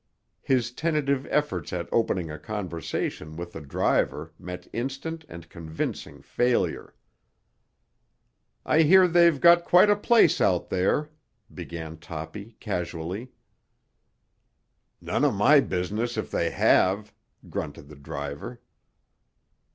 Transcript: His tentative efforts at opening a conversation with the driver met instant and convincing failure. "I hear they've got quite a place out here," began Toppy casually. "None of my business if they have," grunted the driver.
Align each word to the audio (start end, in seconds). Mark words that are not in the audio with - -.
His 0.41 0.71
tentative 0.71 1.27
efforts 1.29 1.71
at 1.71 1.87
opening 1.91 2.31
a 2.31 2.39
conversation 2.39 3.35
with 3.35 3.53
the 3.53 3.61
driver 3.61 4.33
met 4.39 4.67
instant 4.73 5.25
and 5.29 5.47
convincing 5.47 6.23
failure. 6.23 6.95
"I 8.65 8.81
hear 8.81 9.07
they've 9.07 9.39
got 9.39 9.63
quite 9.63 9.91
a 9.91 9.95
place 9.95 10.41
out 10.41 10.71
here," 10.73 11.11
began 11.53 11.97
Toppy 11.99 12.57
casually. 12.59 13.29
"None 15.01 15.23
of 15.23 15.35
my 15.35 15.59
business 15.59 16.17
if 16.17 16.31
they 16.31 16.49
have," 16.49 17.13
grunted 17.47 17.87
the 17.87 17.95
driver. 17.95 18.59